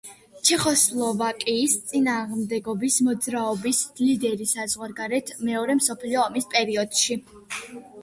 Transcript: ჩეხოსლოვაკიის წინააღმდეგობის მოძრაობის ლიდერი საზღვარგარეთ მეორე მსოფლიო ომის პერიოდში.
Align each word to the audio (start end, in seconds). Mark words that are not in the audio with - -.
ჩეხოსლოვაკიის 0.49 1.75
წინააღმდეგობის 1.91 2.97
მოძრაობის 3.09 3.83
ლიდერი 4.03 4.51
საზღვარგარეთ 4.55 5.33
მეორე 5.53 5.81
მსოფლიო 5.85 6.25
ომის 6.29 6.53
პერიოდში. 6.59 7.25